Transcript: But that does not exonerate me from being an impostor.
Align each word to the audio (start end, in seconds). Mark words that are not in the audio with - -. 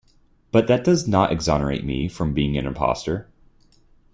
But 0.51 0.65
that 0.67 0.83
does 0.83 1.07
not 1.07 1.31
exonerate 1.31 1.85
me 1.85 2.07
from 2.07 2.33
being 2.33 2.57
an 2.57 2.65
impostor. 2.65 3.29